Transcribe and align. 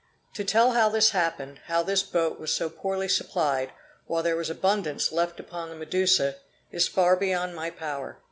To 0.33 0.43
tell 0.43 0.71
how 0.71 0.89
this 0.89 1.11
happened, 1.11 1.59
how 1.67 1.83
this 1.83 2.01
boat 2.01 2.39
was 2.39 2.51
so 2.51 2.71
poorly 2.71 3.07
supplied, 3.07 3.71
while 4.07 4.23
there 4.23 4.35
was 4.35 4.49
abundance 4.49 5.11
left 5.11 5.39
upon 5.39 5.69
the 5.69 5.75
Medusa, 5.75 6.37
is 6.71 6.87
far 6.87 7.15
beyond 7.15 7.55
my 7.55 7.69
power. 7.69 8.19